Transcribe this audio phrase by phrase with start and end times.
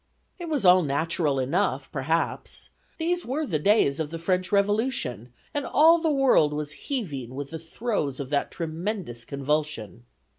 [0.39, 2.71] It was all natural enough, perhaps.
[2.97, 7.51] These were the days of the French Revolution, and all the world was heaving with
[7.51, 10.05] the throes of that tremendous convulsion.